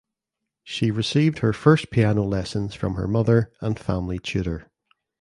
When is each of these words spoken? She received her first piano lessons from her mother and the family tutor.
She 0.63 0.89
received 0.89 1.37
her 1.41 1.53
first 1.53 1.91
piano 1.91 2.23
lessons 2.23 2.73
from 2.73 2.95
her 2.95 3.07
mother 3.07 3.51
and 3.61 3.75
the 3.77 3.83
family 3.83 4.17
tutor. 4.17 4.67